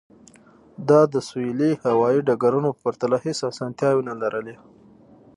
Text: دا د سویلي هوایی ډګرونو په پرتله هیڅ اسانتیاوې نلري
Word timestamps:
دا 0.89 1.01
د 1.13 1.15
سویلي 1.29 1.71
هوایی 1.85 2.25
ډګرونو 2.27 2.69
په 2.73 2.79
پرتله 2.85 3.17
هیڅ 3.25 3.39
اسانتیاوې 3.51 4.03
نلري 4.09 4.55